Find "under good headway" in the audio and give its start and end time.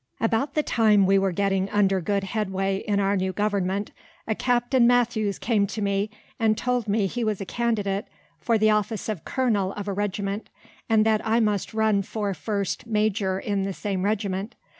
1.69-2.77